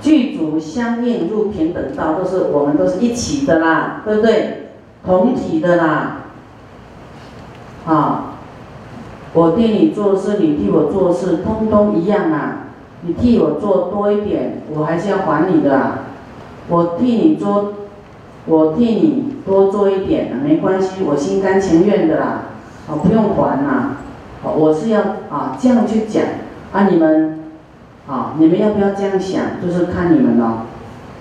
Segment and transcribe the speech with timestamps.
[0.00, 4.56] 具足相应入平等道，都是我们都是一起的啦，对不对？
[5.04, 6.22] 同体的啦，
[7.86, 8.34] 啊，
[9.32, 12.56] 我替你做事，你替我做事，通通一样啊。
[13.02, 16.00] 你替我做多一点，我还是要还你的啊。
[16.68, 17.72] 我替你做，
[18.44, 22.42] 我替你多做一点，没关系，我心甘情愿的啦，
[22.88, 23.96] 啊，不用还啦。
[24.42, 26.22] 我是要啊这样去讲
[26.72, 27.29] 啊，你们
[28.10, 29.62] 啊，你们要不要这样想？
[29.62, 30.66] 就是看你们了。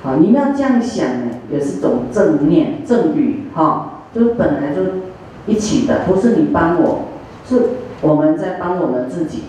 [0.03, 4.81] 啊，你们要这样想呢，也是种正念正语哈，就是本来就
[5.45, 7.09] 一起的，不是你帮我，
[7.47, 7.61] 是
[8.01, 9.43] 我们在帮我们自己，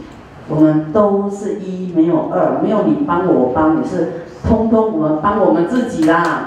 [0.48, 6.44] 我们都是一没有二，没有你帮我，我帮你是通通我们帮我们自己啦。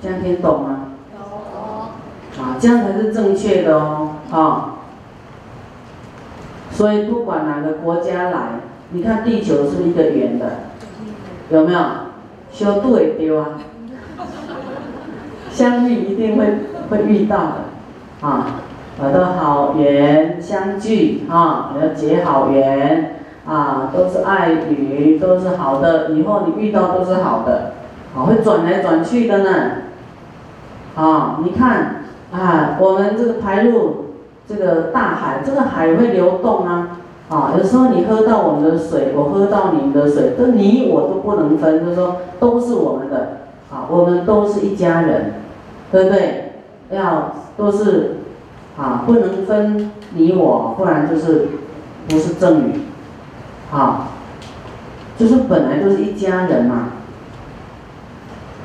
[0.00, 0.80] 这样听懂吗？
[2.38, 2.44] 有。
[2.44, 4.74] 啊，这样才是正确的哦，啊。
[6.70, 10.46] 所以不管哪个国家来，你看地球是一个圆的，
[11.50, 11.80] 有没有？
[12.52, 13.46] 修度也丢啊，
[15.50, 16.46] 相遇一定会
[16.90, 18.46] 会遇到的，啊，
[19.02, 23.14] 我都好缘相聚啊，要结好缘。
[23.46, 27.72] 啊，都是爱侣，都是好的，以后你遇到都是好的，
[28.14, 29.70] 啊，会转来转去的呢，
[30.94, 31.97] 啊，你看
[32.32, 34.04] 啊，我们这个排入。
[34.48, 45.34] 这个大海，这个海会流动啊，啊，有时候你喝到我们的水，我喝到你们的水，都你我都不能分，就说都是我们的，啊，我们都是一家人，
[45.92, 46.52] 对不对？
[46.90, 48.20] 要都是，
[48.78, 51.48] 啊，不能分你我，不然就是
[52.08, 52.84] 不是正语，
[53.70, 54.08] 啊，
[55.18, 56.92] 就是本来就是一家人嘛，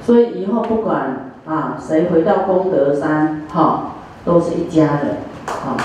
[0.01, 5.17] 所以以后不管啊谁回到功德山，哈，都是一家人。
[5.45, 5.75] 啊，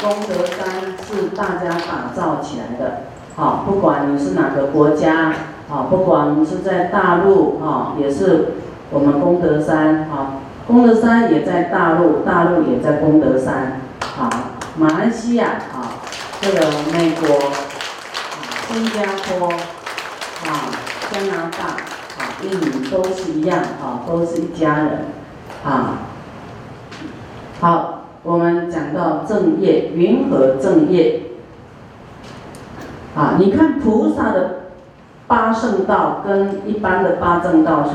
[0.00, 3.06] 功德山是大家打造起来的。
[3.34, 5.32] 好，不管你是哪个国家，
[5.68, 8.54] 啊，不管你是在大陆，啊，也是
[8.90, 10.38] 我们功德山，啊，
[10.68, 13.80] 功德山也在大陆，大陆也在功德山，
[14.16, 14.30] 啊，
[14.76, 15.90] 马来西亚，啊，
[16.40, 16.60] 这个
[16.92, 17.26] 美国，
[18.68, 19.02] 新加
[19.38, 20.70] 坡，啊，
[21.10, 22.36] 加拿大啊。
[22.42, 25.06] 印尼都是一样啊，都是一家人
[25.64, 25.98] 啊。
[27.60, 31.22] 好，我们讲到正业，云何正业？
[33.14, 34.50] 啊，你看菩萨的
[35.26, 37.92] 八圣道跟一般的八正道是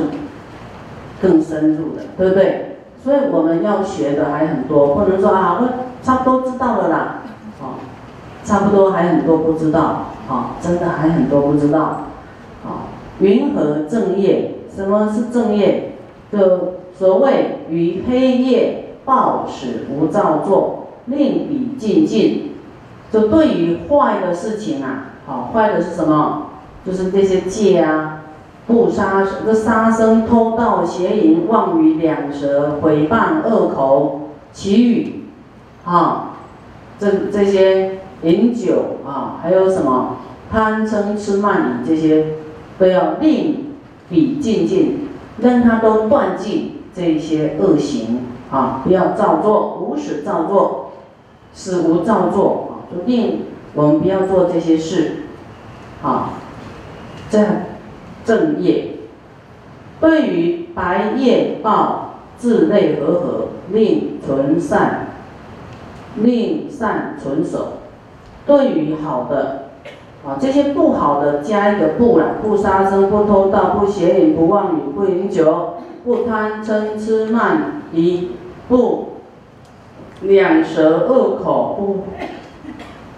[1.21, 2.77] 更深入的，对不对？
[3.03, 5.67] 所以我们要学的还很多，不能说啊，我
[6.01, 6.97] 差不多知道了啦，
[7.61, 7.77] 啊，
[8.43, 12.03] 差不多还很多不知道，啊，真的还很多不知道。
[13.19, 14.55] 云何正业？
[14.73, 15.95] 什么是正业？
[16.31, 22.53] 就所谓于黑夜报使不造作，令彼尽尽。
[23.11, 26.43] 就对于坏的事情啊，好坏的是什么？
[26.85, 28.21] 就是这些戒啊，
[28.65, 35.23] 不杀这杀生、偷盗、邪淫、妄语、两舌、诽谤、恶口、绮语，
[35.83, 36.35] 啊，
[36.97, 40.17] 这这些饮酒啊，还有什么
[40.51, 42.25] 贪嗔痴慢疑这些。
[42.79, 43.75] 都要令
[44.09, 48.81] 彼尽尽，让他都断尽这些恶行啊！
[48.83, 50.93] 不要造作，无始造作，
[51.53, 52.89] 死无造作啊！
[52.91, 53.41] 就令
[53.75, 55.25] 我们不要做这些事
[56.01, 56.31] 啊！
[57.29, 57.45] 这
[58.25, 58.95] 正业，
[59.99, 65.09] 对于白夜报自内和合，令存善，
[66.15, 67.73] 令善存守。
[68.45, 69.57] 对于好的。
[70.23, 78.29] 啊，这些不好的加一个不了，不杀生，不偷盗，不邪淫，不妄语，不饮酒，不贪嗔痴慢疑，
[78.69, 79.13] 不
[80.21, 81.75] 两舌恶口，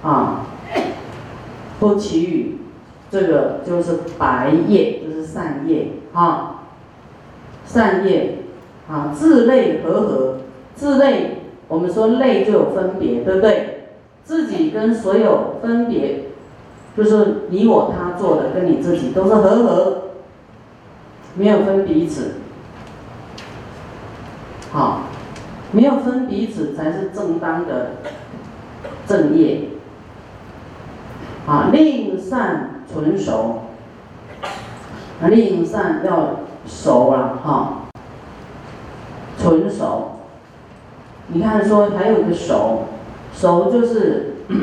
[0.02, 0.46] 不啊，
[1.78, 2.60] 不绮语，
[3.12, 6.62] 这个就是白业，就是善业啊，
[7.66, 8.38] 善业
[8.90, 10.38] 啊，自类和合，
[10.74, 13.73] 自类，我们说类就有分别，对不对？
[14.24, 16.26] 自己跟所有分别。
[16.96, 20.02] 就是你我他做的，跟你自己都是和和，
[21.34, 22.36] 没有分彼此，
[24.72, 25.06] 好，
[25.72, 27.94] 没有分彼此才是正当的
[29.08, 29.70] 正业，
[31.48, 33.62] 啊，令善纯熟，
[35.28, 37.86] 令善要熟了哈，
[39.40, 40.20] 纯熟，
[41.30, 42.84] 你看说还有一个熟，
[43.34, 44.36] 熟就是。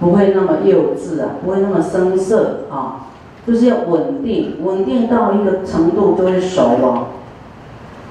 [0.00, 3.08] 不会那么幼稚啊，不会那么生涩啊，
[3.44, 7.06] 就是要稳定，稳定到一个程度就会熟哦，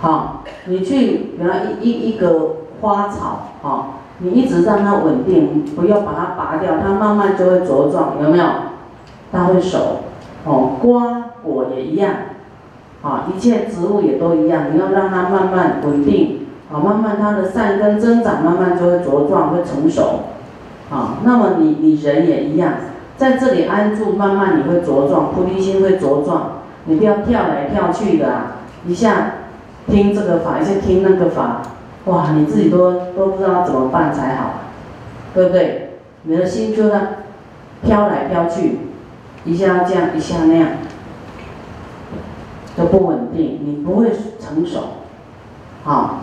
[0.02, 1.50] 好，你去，比方
[1.82, 8.46] 一一一个花草，啊，你一直让它稳定，不要把它拔掉，它慢慢就会茁壮，有没有？
[9.32, 10.00] 它会熟，
[10.44, 12.14] 哦，瓜果也一样，
[13.02, 20.22] 啊，一切植物也都一样，你要让它慢慢稳定，啊，慢慢它的善根增长，慢慢就会茁壮，会成熟，
[20.92, 22.74] 啊，那么你你人也一样，
[23.18, 26.52] 在这里安住，慢慢你会茁壮，菩提心会茁壮。
[26.90, 28.52] 你不要跳来跳去的，啊
[28.86, 29.32] 一下
[29.88, 31.62] 听这个法，一下听那个法，
[32.06, 34.62] 哇，你自己都都不知道怎么办才好，
[35.34, 35.92] 对不对？
[36.24, 37.02] 你的心就在
[37.82, 38.80] 飘来飘去，
[39.44, 40.70] 一下这样，一下那样，
[42.78, 44.80] 都不稳定，你不会成熟，
[45.84, 46.20] 好，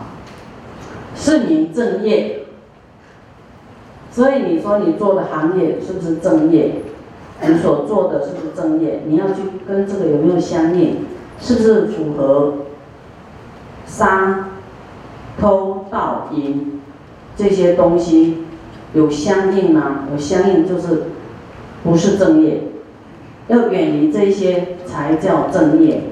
[1.24, 2.40] 是你正业，
[4.10, 6.82] 所以你说你做的行业是不是正业？
[7.40, 9.00] 你所做的是不是正业？
[9.06, 10.96] 你要去跟这个有没有相应？
[11.40, 12.52] 是不是符合
[13.86, 14.50] 杀、
[15.40, 16.82] 偷、盗、淫
[17.34, 18.44] 这些东西
[18.92, 20.06] 有相应吗？
[20.12, 21.04] 有相应就是
[21.82, 22.64] 不是正业，
[23.48, 26.02] 要远离这些才叫正业。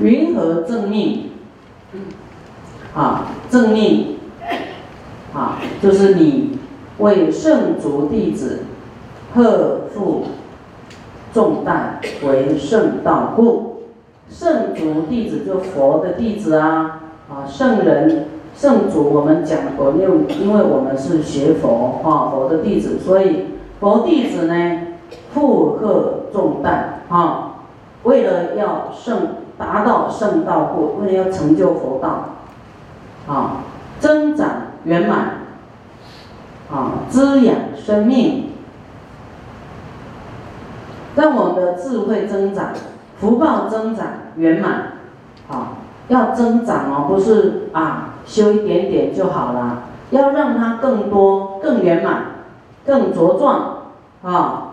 [0.00, 1.29] 云何正命？
[2.94, 4.18] 啊，正命
[5.34, 6.58] 啊，就是你
[6.98, 8.60] 为圣族弟子。
[9.32, 10.24] 贺负
[11.32, 13.84] 重担为圣道故，
[14.28, 18.26] 圣主弟子就佛的弟子啊啊圣人
[18.56, 23.44] 圣主我们讲佛，因为因为我们是学佛啊佛的弟子，所以
[23.78, 24.80] 佛弟子呢
[25.32, 27.52] 负荷重担啊，
[28.02, 32.30] 为了要圣达到圣道故，为了要成就佛道
[33.30, 33.62] 啊
[34.00, 34.48] 增长
[34.84, 35.18] 圆满
[36.70, 38.46] 啊滋养生命。
[41.16, 42.72] 让我们的智慧增长，
[43.18, 44.06] 福报增长
[44.36, 44.92] 圆满，
[45.48, 45.72] 啊，
[46.08, 52.26] 要增长哦，不是啊，修一点点就好了，要让它更多、更圆满、
[52.86, 53.78] 更茁壮，
[54.22, 54.66] 啊。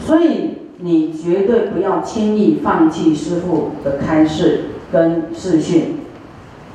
[0.00, 5.98] 所以你绝对不要轻易放弃师傅的开示跟示训，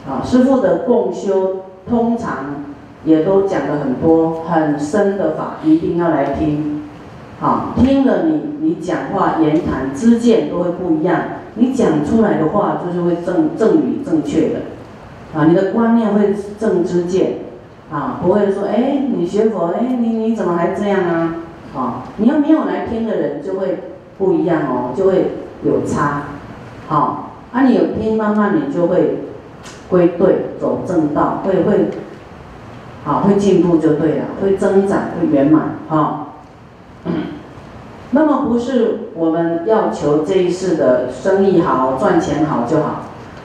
[0.07, 2.63] 啊，师父的共修通常
[3.05, 6.81] 也都讲了很多很深的法，一定要来听。
[7.39, 11.21] 好，听了你，你讲话言谈之见都会不一样。
[11.55, 14.59] 你讲出来的话就是会正正语正确的，
[15.33, 17.39] 啊，你的观念会正知见，
[17.91, 21.35] 啊，不会说，哎，你学佛，哎，你你怎么还这样啊？
[21.75, 23.79] 啊，你要没有来听的人就会
[24.17, 25.31] 不一样哦，就会
[25.63, 26.23] 有差，
[26.87, 29.23] 好，啊，你有听，慢慢你就会
[29.89, 31.89] 归对，走正道，会会，
[33.03, 36.27] 好，会进步就对了，会增长，会圆满，哈。
[38.11, 43.03] 那么不是我们要求这一世的生意好、赚钱好就好，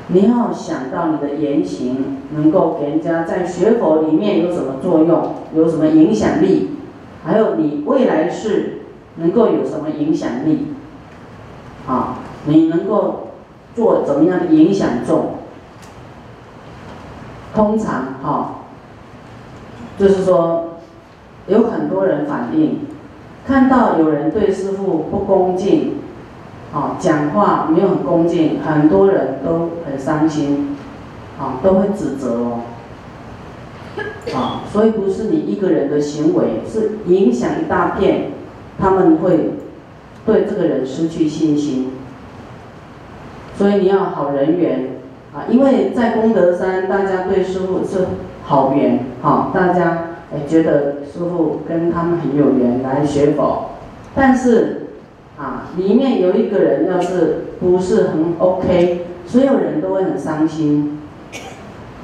[0.08, 6.70] 你要想到你的言行能够给人家在学佛里面有什么作用，有什么影响力，
[7.24, 8.82] 还有你未来世
[9.16, 10.66] 能够有什么影响力，
[11.86, 13.25] 啊，你能够
[13.76, 15.34] 做怎么样的影响众？
[17.54, 18.62] 通常哈，
[19.98, 20.78] 就是说
[21.46, 22.80] 有很多人反映。
[23.46, 25.98] 看到有人对师傅不恭敬，
[26.74, 30.76] 啊，讲话没有很恭敬，很多人都很伤心，
[31.38, 32.60] 啊，都会指责哦，
[34.34, 38.32] 啊，所以不是你一个人的行为，是影响一大片，
[38.80, 39.52] 他们会
[40.26, 41.92] 对这个人失去信心，
[43.56, 44.90] 所以你要好人缘，
[45.34, 48.06] 啊，因为在功德山，大家对师傅是
[48.44, 50.08] 好缘，啊，大家。
[50.34, 53.76] 哎，觉得师傅跟他们很有缘来学佛，
[54.12, 54.88] 但是
[55.38, 60.98] 啊，里面有一个人要是不是很 OK，所有人都会很伤心。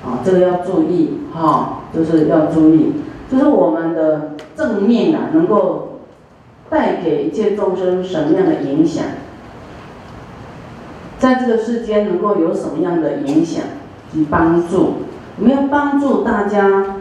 [0.06, 2.92] 啊，这个要注意哈，就是要注意，
[3.28, 5.98] 就是我们的正面啊，能够
[6.70, 9.04] 带给一切众生什么样的影响，
[11.22, 13.62] 在这个世间能够有什么样的影响
[14.12, 14.94] 及帮助，
[15.38, 16.96] 有没有帮助大家？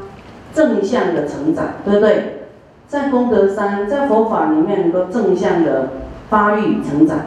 [0.54, 2.42] 正向的成长，对不对？
[2.88, 5.92] 在功德山，在佛法里面能够正向的
[6.30, 7.20] 发育成长，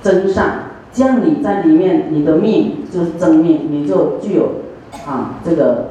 [0.00, 0.46] 增上，
[0.92, 4.52] 这样你在里面，你的命就是正命，你就具有
[5.06, 5.88] 啊这个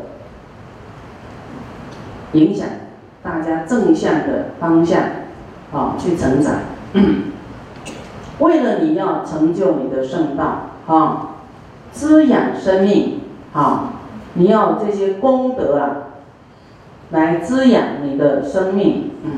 [2.31, 2.67] 影响
[3.21, 5.01] 大家正向的方向
[5.71, 6.55] 啊去成长。
[8.43, 11.29] 为了你要成就你的圣道啊，
[11.91, 13.21] 滋养生命
[13.53, 13.93] 啊，
[14.35, 15.97] 你要这些功德啊。
[17.11, 19.31] 来滋养你的生命，嗯，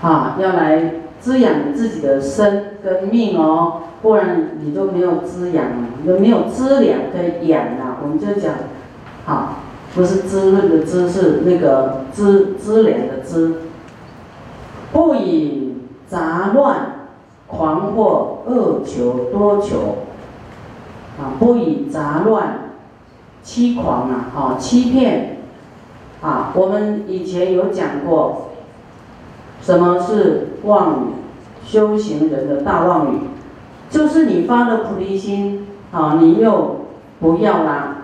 [0.00, 5.64] 啊，要来滋养你自己的身，跟命哦，不然你就没有滋养，
[6.00, 7.98] 你就没有资粮可以养啊。
[8.00, 8.54] 我们就讲，
[9.24, 9.56] 好，
[9.92, 13.62] 不是滋润的滋，是那个资资粮的资。
[14.92, 17.01] 不以杂乱、
[17.54, 19.76] 狂惑、恶求、多求，
[21.20, 22.70] 啊，不以杂乱、
[23.42, 25.38] 欺狂啊，啊，欺骗，
[26.22, 28.52] 啊，我们以前有讲过，
[29.60, 31.12] 什么是妄语？
[31.64, 33.18] 修行人的大妄语，
[33.88, 36.86] 就是你发了菩提心，啊，你又
[37.20, 37.98] 不要啦，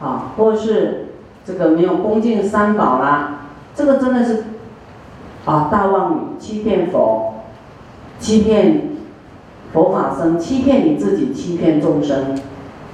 [0.00, 1.08] 啊，或是
[1.44, 3.40] 这个没有恭敬三宝啦，
[3.74, 4.44] 这个真的是
[5.44, 7.34] 啊大妄语，欺骗佛，
[8.18, 8.90] 欺骗
[9.72, 12.34] 佛法僧，欺骗你自己，欺骗众生，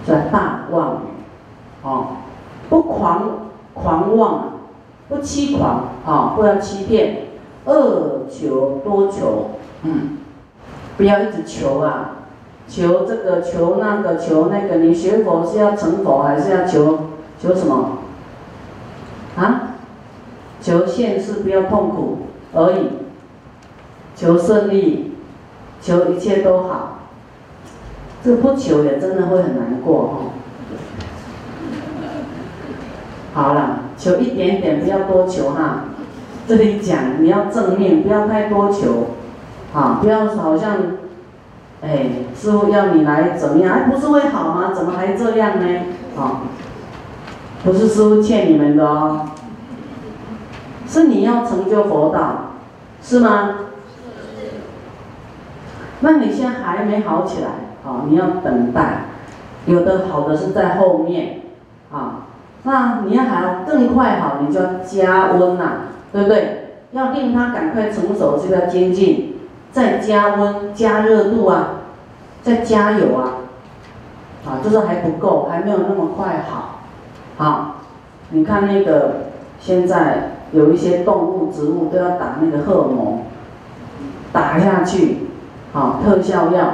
[0.06, 2.22] 叫大妄语，啊，
[2.68, 4.52] 不狂狂妄，
[5.08, 7.28] 不欺狂，啊，不要欺骗，
[7.66, 9.50] 恶求多求。
[9.84, 10.18] 嗯，
[10.96, 12.10] 不要一直求啊，
[12.68, 14.76] 求这个求那个求那个。
[14.76, 16.98] 你学佛是要成佛，还是要求
[17.40, 17.98] 求什么？
[19.36, 19.68] 啊？
[20.60, 22.18] 求现世不要痛苦
[22.54, 22.90] 而已，
[24.14, 25.11] 求顺利，
[25.82, 27.00] 求一切都好。
[28.24, 30.14] 这不求也真的会很难过哈。
[33.34, 35.86] 好了，求一点点，不要多求哈。
[36.46, 39.08] 这里讲你要正面，不要太多求。
[39.74, 40.76] 啊，不要好像，
[41.82, 43.72] 哎，师傅要你来怎么样？
[43.72, 44.72] 哎，不是会好吗？
[44.74, 45.66] 怎么还这样呢？
[46.16, 46.42] 啊，
[47.64, 49.30] 不是师傅欠你们的哦，
[50.86, 52.52] 是你要成就佛道，
[53.02, 53.54] 是吗？
[56.02, 57.48] 那你现在还没好起来，
[57.84, 59.04] 啊，你要等待，
[59.66, 61.40] 有的好的是在后面，
[61.90, 62.26] 啊，
[62.64, 65.72] 那你要还要更快好，你就要加温呐，
[66.12, 66.58] 对不对？
[66.92, 69.30] 要令它赶快成熟，就要精进。
[69.70, 71.68] 再加温加热度啊，
[72.42, 73.40] 再加油啊，
[74.44, 76.80] 啊，就是还不够，还没有那么快好，
[77.38, 77.76] 好，
[78.28, 79.28] 你看那个
[79.58, 83.20] 现在有一些动物、植物都要打那个荷尔蒙，
[84.30, 85.21] 打下去，
[85.72, 86.64] 啊，特效药，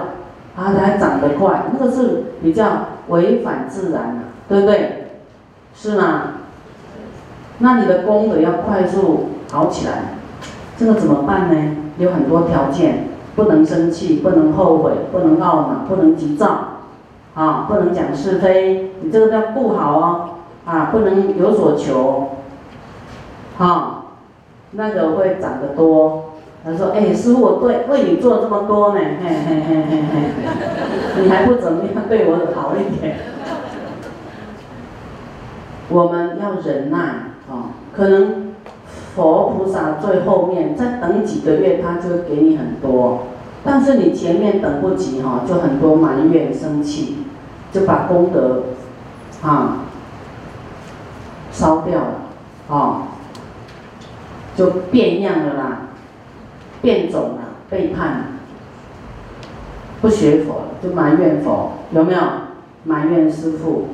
[0.56, 2.66] 啊它还长得快，那个是比较
[3.08, 5.04] 违反自然的，对不对？
[5.74, 6.22] 是吗？
[7.58, 10.16] 那你的功德要快速好起来，
[10.76, 11.76] 这个怎么办呢？
[11.98, 16.80] 有很多条件，不能生气，不能后悔，不能懊恼，不能急躁，
[17.34, 20.28] 啊，不能讲是非，你这个要顾好哦，
[20.64, 22.30] 啊，不能有所求，
[23.58, 24.04] 啊，
[24.72, 26.27] 那个会长得多。
[26.64, 33.18] 他说：“哎，师傅，我对为你做这么多呢，嘿嘿嘿嘿嘿，你还不怎么样对我好一点？
[35.88, 36.98] 我们要忍耐
[37.50, 38.48] 啊，可能。”
[39.14, 43.26] 佛菩萨最后面再等几个月，他就会给你很多，
[43.64, 47.24] 但是你前面等不及哈，就很多埋怨生气，
[47.72, 48.62] 就把功德
[49.42, 49.78] 啊
[51.50, 53.08] 烧掉了，啊，
[54.54, 55.80] 就变样了啦，
[56.80, 58.24] 变种了，背叛了，
[60.00, 62.20] 不学佛了，就埋怨佛，有没有
[62.84, 63.88] 埋怨师父？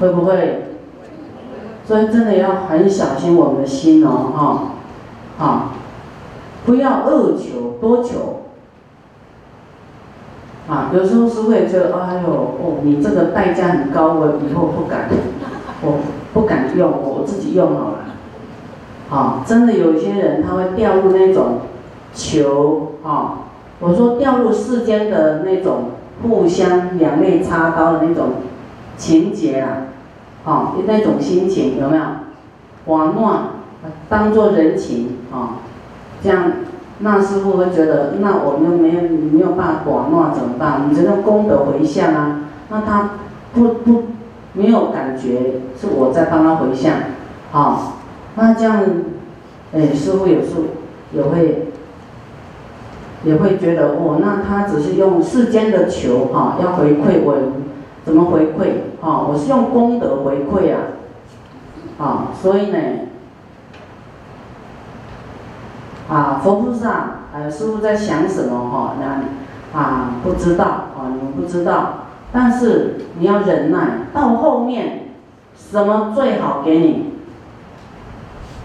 [0.00, 0.64] 会不会？
[1.84, 5.72] 所以真的要很小心我们的心哦，哈，啊，
[6.64, 8.44] 不要恶求多求，
[10.68, 15.08] 啊，有时候是会觉得，哎呦，哦，你这个代价很高，我以后不敢，
[15.82, 15.98] 我
[16.32, 17.98] 不敢用，我自己用好了，
[19.12, 21.58] 啊，真的有一些人他会掉入那种
[22.14, 23.40] 求，啊，
[23.78, 25.90] 我说掉入世间的那种
[26.22, 28.30] 互相两肋插刀的那种
[28.96, 29.68] 情节啊。
[30.44, 32.02] 哦，那种心情有没有？
[32.86, 33.30] 玩弄，
[34.08, 35.62] 当做人情啊，
[36.20, 36.50] 这样，
[36.98, 40.88] 那师傅会觉得，那我们没有没有办法玩弄怎么办？
[40.90, 42.40] 你这个功德回向啊，
[42.70, 43.10] 那他
[43.54, 44.02] 不不
[44.54, 46.92] 没有感觉是我在帮他回向，
[47.52, 47.98] 好，
[48.34, 48.82] 那这样，
[49.74, 50.54] 哎，师傅有时
[51.12, 51.68] 也会
[53.24, 57.36] 也会觉得，哦，那他只是用世间的求哈，要回馈我。
[58.04, 58.82] 怎么回馈？
[59.00, 60.78] 啊，我是用功德回馈啊，
[62.00, 62.78] 啊，所以呢，
[66.08, 68.70] 啊，佛菩萨，呃，师傅在想什么？
[68.70, 75.10] 哈，那啊，不知道，啊，你们不知道，但是你要忍耐，到后面
[75.54, 77.11] 什么最好给你？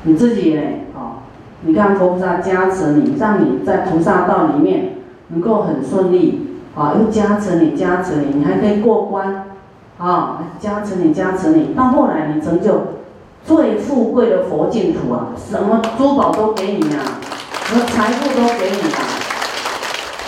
[0.07, 0.61] 你自己呢？
[0.95, 1.27] 啊，
[1.61, 4.93] 你看菩萨加持你，让你在菩萨道里面
[5.27, 6.43] 能够很顺利。
[6.77, 9.45] 啊，又加持你，加持你，你还可以过关，
[9.97, 12.81] 啊，加持你，加持你，到后来你成就
[13.43, 17.17] 最富贵的佛净土啊，什么珠宝都给你啊，
[17.63, 19.01] 什么财富都给你啊，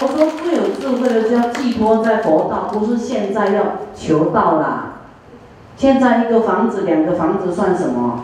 [0.01, 4.95] 我说最有智慧的是要寄托在佛道，不是现在要求道啦。
[5.77, 8.21] 现在一个房子、两个房子算什么？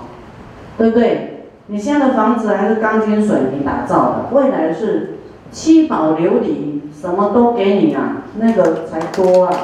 [0.80, 1.35] 对不对？
[1.68, 5.18] 你现在的房子还是钢筋水泥打造的，未来是
[5.52, 9.64] 七宝琉璃，什么都给你啊，那个才多啊。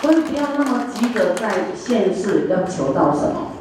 [0.00, 3.52] 所以不要那么急着在现世要求到什么，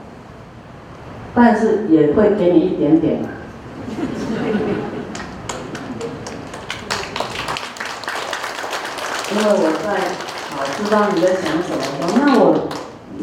[1.36, 3.29] 但是也会给你一点点啊。
[9.29, 11.79] 因为我在啊知道你在想什么，
[12.17, 12.67] 那我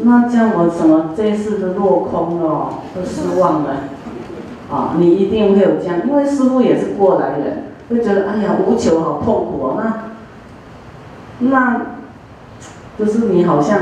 [0.03, 3.69] 那这样我怎么这次都落空了，都失望了，
[4.71, 10.11] 啊，你一定会有这样，因为师傅也是过来人，会觉得哎呀无求好痛苦啊，
[11.39, 11.81] 那那
[12.97, 13.79] 就是你好像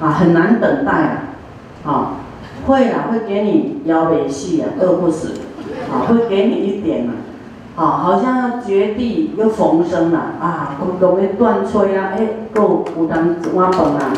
[0.00, 2.10] 啊很难等待啊，啊
[2.66, 5.32] 会啊会给你腰背细啊饿不死。
[5.92, 7.12] 啊，会给你一点嘛，
[7.76, 13.84] 啊，好像绝地又逢生了啊，公公要断炊啊，哎，够有当一碗饭。
[13.84, 14.12] 啊，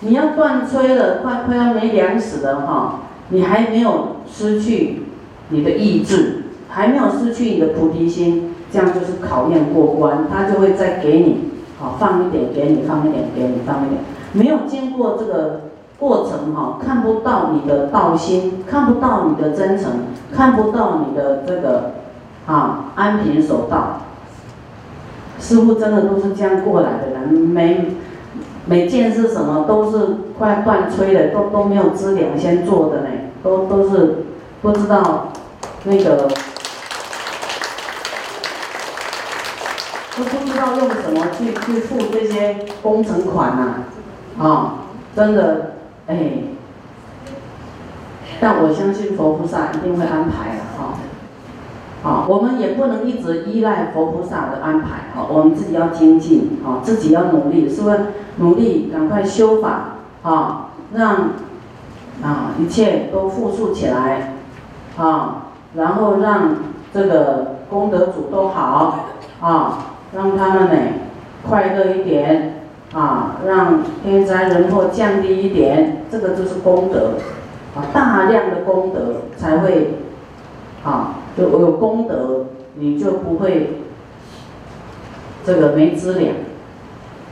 [0.00, 3.00] 你要断炊了，快快要没粮食了哈，
[3.30, 5.02] 你还没有失去
[5.48, 11.50] 你的意志，还没有失去你的菩提心，这样就是考验过关，他就会再给你，
[11.80, 14.00] 好放一点给你，放一点给你，放一点。
[14.32, 15.62] 没有经过这个
[15.98, 19.90] 过程哈，看不到你的道心，看不到你的真诚，
[20.32, 21.92] 看不到你的这个
[22.46, 24.02] 啊安贫守道。
[25.40, 27.86] 师傅真的都是这样过来的人，没
[28.68, 33.08] 每件事什么都是快断炊的，都都没有资粮先做的呢，
[33.42, 34.16] 都都是
[34.60, 35.28] 不知道
[35.84, 36.28] 那个。
[40.18, 43.74] 都不知道用什么去去付这些工程款呐。
[44.44, 44.74] 啊，
[45.14, 45.74] 真的，
[46.08, 46.32] 哎，
[48.40, 50.98] 但我相信佛菩萨一定会安排的哈。
[52.28, 58.00] 我们也不能一直依赖佛菩萨的安排哈，我们自己要精进啊，自己要努力，是不是？
[58.36, 61.14] 努力赶快修法啊，让
[62.22, 64.34] 啊一切都复述起来
[64.96, 66.56] 啊，然后让
[66.92, 69.06] 这个功德主都好
[69.40, 69.78] 啊，
[70.14, 70.74] 让他们呢
[71.48, 72.54] 快乐一点。
[72.94, 77.18] 啊，让天灾人祸降低一点，这个就是功德，
[77.76, 79.98] 啊，大量的功德才会，
[80.82, 83.74] 啊，就有功德，你就不会
[85.44, 86.34] 这个没资粮，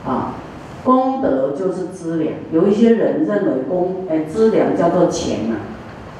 [0.05, 0.35] 啊，
[0.83, 2.33] 功德就是资粮。
[2.53, 5.55] 有一些人认为功，哎，资粮叫做钱呐，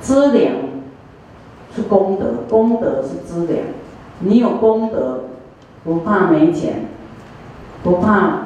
[0.01, 0.53] 资粮
[1.73, 3.59] 是功德，功德是资粮。
[4.19, 5.23] 你有功德，
[5.85, 6.87] 不怕没钱，
[7.83, 8.43] 不怕。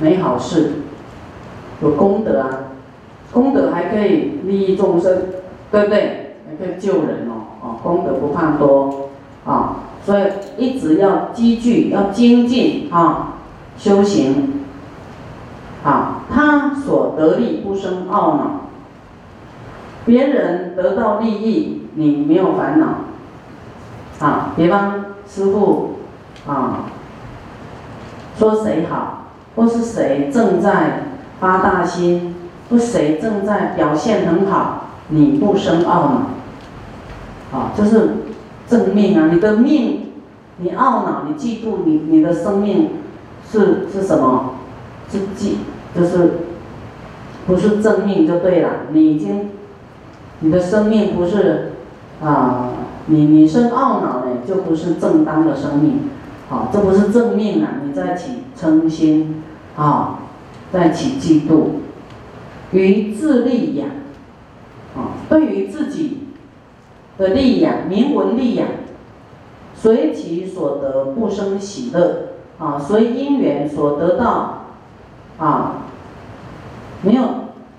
[0.00, 0.74] 没好事，
[1.82, 2.70] 有功德啊，
[3.32, 5.24] 功德还可以利益众生，
[5.72, 6.36] 对不对？
[6.46, 7.37] 还可以救人哦，
[7.82, 9.10] 功德不怕多，
[9.44, 10.22] 啊，所以
[10.56, 13.34] 一直要积聚，要精进啊，
[13.76, 14.64] 修行，
[15.84, 18.50] 啊，他所得利不生懊恼，
[20.04, 25.98] 别人得到利益，你没有烦恼，啊，比方师傅，
[26.46, 26.86] 啊，
[28.38, 29.14] 说谁好。
[29.56, 31.02] 或是谁正在
[31.40, 32.36] 发大心，
[32.70, 36.22] 或谁正在表现很好，你不生懊恼，
[37.52, 38.10] 啊，就是
[38.68, 39.30] 正命啊！
[39.32, 40.12] 你的命，
[40.58, 42.90] 你懊恼，你嫉妒，你你的生命
[43.50, 44.54] 是是什么？
[45.10, 45.54] 是嫉，
[45.96, 46.32] 就是
[47.46, 48.70] 不是正命就对了。
[48.92, 49.50] 你已经，
[50.40, 51.72] 你的生命不是
[52.22, 52.70] 啊，
[53.06, 56.10] 你你生懊恼呢，就不是正当的生命，
[56.48, 57.80] 好，这不是正命啊！
[57.84, 59.42] 你在起嗔心。
[59.76, 60.18] 啊，
[60.72, 61.66] 在起嫉妒，
[62.72, 63.88] 于自利养，
[64.96, 65.86] 啊，对于自
[67.18, 68.66] 的利养，名闻利养，
[69.74, 72.28] 随其所得不生喜乐，
[72.58, 74.64] 啊，随因缘所得到，
[75.38, 75.82] 啊，
[77.02, 77.22] 没有，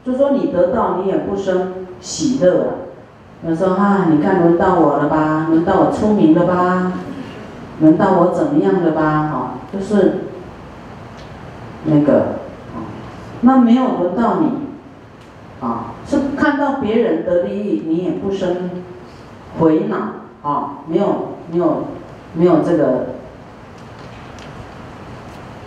[0.06, 2.73] 就说你得到你也不生喜乐啊，
[3.47, 6.91] 有时候啊，你看轮到我了吧，轮到我出名了吧，
[7.80, 10.25] 轮到我怎么样的吧，哈，就是。
[11.86, 12.19] 那个
[12.75, 12.84] 啊，
[13.39, 14.52] 那没有轮到你，
[15.65, 18.69] 啊，是看到别人的利益，你也不生
[19.57, 19.97] 回脑，
[20.43, 21.83] 啊，没有没有
[22.33, 23.07] 没有这个，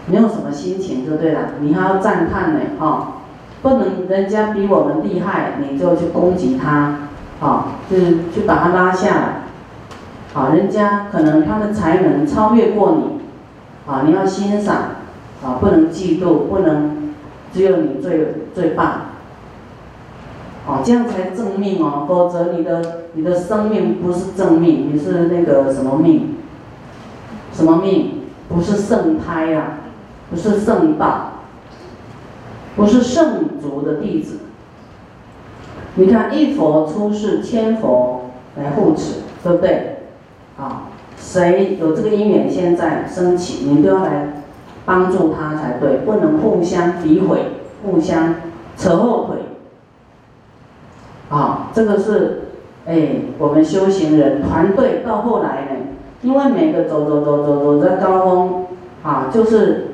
[0.07, 3.15] 没有什么心情就对了，你还要赞叹呢，啊，
[3.63, 7.09] 不能人家比我们厉害，你就去攻击他，
[7.41, 9.43] 啊，就是去把他拉下来，
[10.35, 13.21] 啊，人家可能他的才能超越过你，
[13.91, 14.77] 啊，你要欣赏。
[15.45, 17.15] 啊，不能嫉妒，不能
[17.53, 19.12] 只有你最最棒。
[20.67, 26.37] 哦，这样才正命哦，否则你的你的生命不是正命，你是那个什么命？
[27.53, 28.23] 什么命？
[28.49, 29.81] 不是圣胎啊，
[30.31, 31.33] 不是圣道，
[32.77, 34.39] 不是圣族的弟子。
[35.95, 39.99] 你看，一佛出世，千佛来护持，对不对？
[40.59, 44.45] 啊，谁有这个因缘现在升起，你都要来
[44.85, 47.47] 帮助他才对，不能互相诋毁，
[47.85, 48.37] 互相
[48.77, 49.37] 扯后腿。
[51.33, 52.43] 啊，这个是，
[52.87, 55.71] 哎，我们修行人团队到后来呢，
[56.21, 58.67] 因为每个走走走走走在高峰，
[59.03, 59.93] 啊，就是，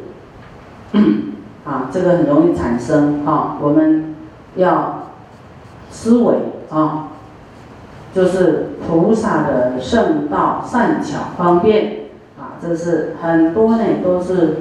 [1.64, 4.16] 啊，这个很容易产生啊，我们
[4.56, 5.10] 要
[5.92, 6.34] 思维
[6.70, 7.10] 啊，
[8.12, 14.56] 就是菩萨的圣道善巧方便啊，这是很多呢都是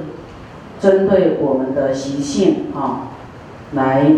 [0.78, 3.08] 针对我们的习性啊
[3.72, 4.12] 来。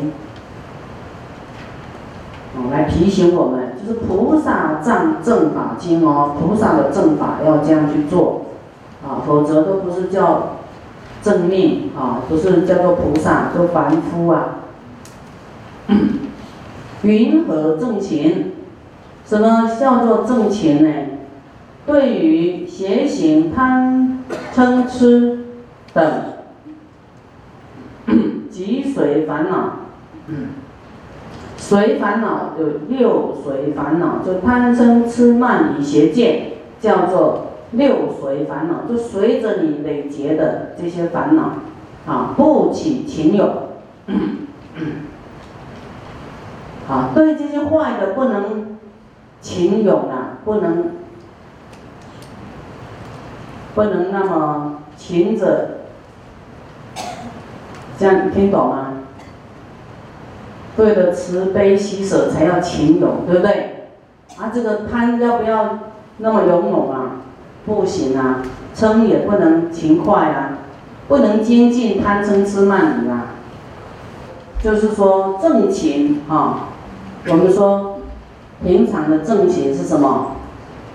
[2.68, 8.42] 来提醒我们，就是菩萨藏正法经哦，菩萨的正法要这样去做，
[9.02, 10.56] 啊，否则都不是叫
[11.22, 14.56] 正命啊，不是叫做菩萨，都凡夫啊。
[17.02, 18.52] 云何正勤？
[19.24, 20.90] 什么叫做正勤呢？
[21.86, 24.22] 对于邪行、贪
[24.54, 25.46] 嗔痴
[25.92, 26.04] 等
[28.50, 29.72] 脊髓烦恼。
[30.26, 30.48] 嗯
[31.70, 41.52] 随烦恼有六随烦恼，就贪嗔痴慢疑邪见，叫做六随烦恼，就随着你累劫的这些烦恼，
[42.12, 43.44] 啊，不起情有，
[46.90, 48.76] 啊，对这些坏的不能
[49.40, 50.86] 情有啊，不能
[53.76, 55.68] 不能那么情者，
[57.96, 58.89] 这样听懂吗？
[60.80, 63.88] 对的，慈悲喜舍才要勤勇，对不对？
[64.38, 65.78] 啊，这个贪要不要
[66.16, 67.16] 那么勇猛啊？
[67.66, 68.42] 不行啊，
[68.74, 70.58] 嗔也不能勤快啊，
[71.06, 73.26] 不能精进贪嗔痴慢疑啊。
[74.62, 76.68] 就是说正勤啊，
[77.28, 77.98] 我们说
[78.64, 80.36] 平常的正勤是什么？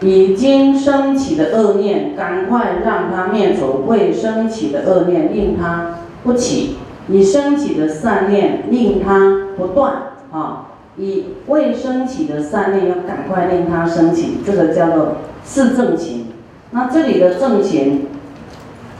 [0.01, 6.77] 已经升起的恶念，赶快让它灭除；未升起的恶念，令它不起。
[7.07, 9.93] 你升起的善念，令它不断
[10.31, 10.67] 啊！
[10.97, 16.27] 以未升起的善念，要赶快令它升起，这个叫做是正勤。
[16.71, 18.07] 那这里的正勤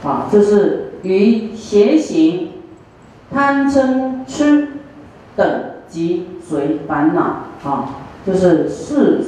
[0.04, 2.50] 啊，就是与邪行、
[3.32, 4.68] 贪嗔痴
[5.34, 5.46] 等
[5.88, 7.22] 及随烦恼
[7.64, 9.20] 啊，就是四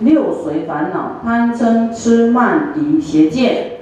[0.00, 3.78] 六随烦恼：贪嗔痴慢疑邪见，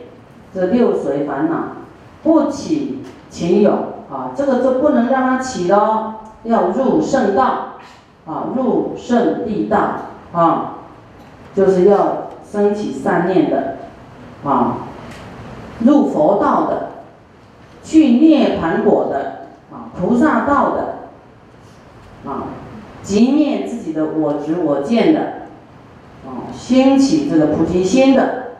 [0.54, 1.83] 这六随烦恼
[2.24, 3.94] 不起情有。
[4.12, 7.78] 啊，这个就不能让它起了，要入圣道，
[8.26, 9.78] 啊，入圣地道，
[10.32, 10.74] 啊，
[11.52, 13.76] 就是要升起善念的，
[14.44, 14.76] 啊，
[15.80, 16.90] 入佛道的，
[17.82, 22.44] 去涅盘果的，啊，菩萨道的，啊，
[23.02, 25.20] 即灭自己的我执我见的，
[26.24, 28.52] 啊，兴起这个菩提心的，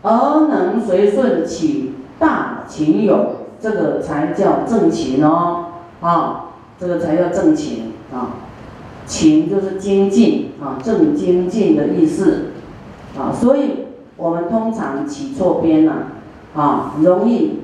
[0.00, 3.36] 而能随顺起大情有。
[3.62, 5.66] 这个才叫正勤哦，
[6.00, 6.46] 啊，
[6.80, 8.42] 这个才叫正勤啊，
[9.06, 12.46] 勤就是精进啊，正精进的意思
[13.16, 15.92] 啊，所以我们通常起错边了
[16.56, 17.60] 啊，容易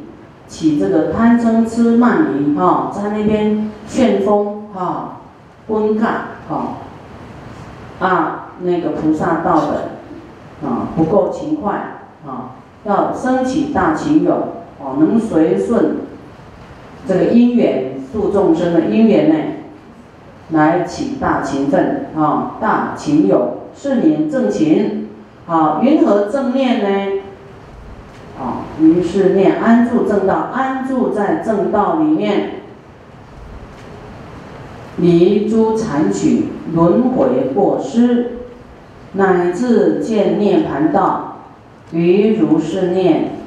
[0.47, 5.23] 起这个贪嗔痴慢疑哈，在那边旋风哈，
[5.67, 6.05] 昏尬
[6.49, 6.77] 哈，
[7.99, 9.89] 啊，那个菩萨道的
[10.65, 14.58] 啊不够勤快啊，要升起大情有。
[14.81, 15.97] 哦，能随顺
[17.07, 19.35] 这个因缘度众生的因缘呢，
[20.51, 25.09] 来起大勤奋啊，大勤有是年正勤
[25.47, 27.23] 啊，云何正念呢？
[28.39, 32.51] 啊，于是念安住正道，安住在正道里面，
[34.99, 38.39] 离诸残取轮回过失，
[39.15, 41.39] 乃至见涅盘道，
[41.91, 43.38] 于如是念。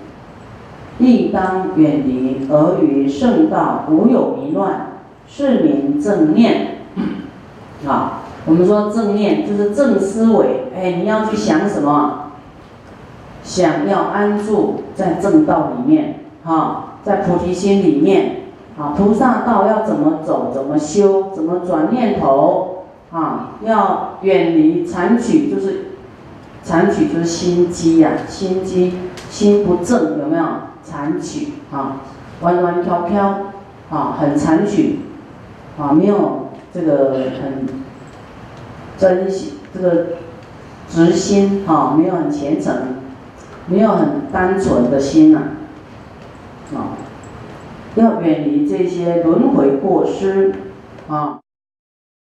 [1.02, 6.78] 亦当远离，而于圣道无有迷乱，是名正念。
[7.88, 10.66] 啊，我们说正念就是正思维。
[10.76, 12.32] 哎，你要去想什么？
[13.44, 18.38] 想要安住在正道里面，哈，在菩提心里面。
[18.80, 20.52] 啊，菩萨道要怎么走？
[20.54, 21.32] 怎么修？
[21.34, 22.86] 怎么转念头？
[23.12, 25.88] 啊，要远离残取，就是
[26.64, 28.94] 残取就是心机呀，心机
[29.30, 30.44] 心不正，有没有？
[30.84, 32.02] 残取啊，
[32.42, 33.38] 弯弯飘飘
[33.90, 35.00] 啊，很残取
[35.80, 37.68] 啊，没有这个很
[38.98, 40.06] 真心这个
[40.90, 42.76] 直心啊，没有很虔诚，
[43.68, 45.40] 没有很单纯的心呐，
[46.76, 46.98] 啊，
[47.96, 50.54] 要远离这些轮回过失
[51.08, 51.40] 啊。